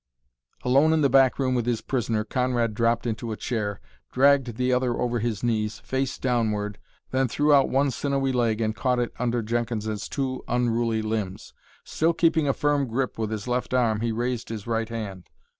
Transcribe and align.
Alone 0.63 0.93
in 0.93 1.01
the 1.01 1.11
back 1.11 1.37
room 1.37 1.53
with 1.53 1.67
his 1.67 1.81
prisoner, 1.81 2.23
Conrad 2.23 2.73
dropped 2.73 3.05
into 3.05 3.31
a 3.31 3.37
chair, 3.37 3.79
dragged 4.11 4.55
the 4.57 4.73
other 4.73 4.95
over 4.95 5.19
his 5.19 5.43
knees, 5.43 5.77
face 5.81 6.17
downward, 6.17 6.79
then 7.11 7.27
threw 7.27 7.53
out 7.53 7.69
one 7.69 7.91
sinewy 7.91 8.31
leg 8.31 8.61
and 8.61 8.75
caught 8.75 8.97
under 9.19 9.39
it 9.41 9.45
Jenkins's 9.45 10.09
two 10.09 10.43
unruly 10.47 11.03
limbs. 11.03 11.53
Still 11.83 12.13
keeping 12.13 12.47
a 12.47 12.53
firm 12.53 12.87
grip 12.87 13.19
with 13.19 13.29
his 13.29 13.47
left 13.47 13.75
arm, 13.75 13.99
he 14.01 14.11
raised 14.11 14.49
his 14.49 14.65
right 14.65 14.89
hand. 14.89 15.29